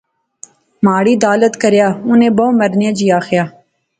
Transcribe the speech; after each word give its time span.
مہاڑی 0.83 1.13
دالت 1.23 1.53
کریا۔۔۔ 1.61 1.89
انیں 2.07 2.35
بہوں 2.37 2.55
مرنیاں 2.59 2.93
جئے 2.97 3.09
آخیا 3.19 3.43